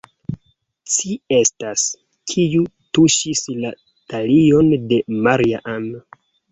[0.93, 1.83] ci estas,
[2.33, 2.65] kiu
[2.99, 3.77] tuŝis la
[4.15, 5.93] talion de Maria-Ann!